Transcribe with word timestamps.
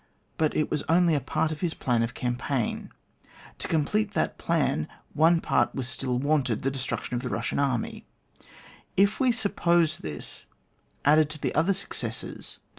But 0.35 0.55
it 0.57 0.71
was 0.71 0.81
only 0.89 1.13
a 1.13 1.19
part 1.21 1.51
of 1.51 1.61
his 1.61 1.75
Flan 1.75 2.01
of 2.01 2.15
campaign; 2.15 2.89
to 3.59 3.67
complete 3.67 4.13
that 4.15 4.41
Flan, 4.41 4.87
one 5.13 5.39
part 5.41 5.75
was 5.75 5.87
still 5.87 6.17
wanted, 6.17 6.63
the 6.63 6.71
destruction 6.71 7.13
of 7.15 7.21
the 7.21 7.29
Eussian 7.29 7.59
artny; 7.59 8.05
if 8.97 9.19
we 9.19 9.31
suppose 9.31 9.99
this, 9.99 10.47
added 11.05 11.29
to 11.29 11.39
the 11.39 11.53
other 11.53 11.75
success, 11.75 12.21
then 12.21 12.29
the 12.31 12.35
peace• 12.37 12.45
Book 12.57 12.61
I. 12.63 12.67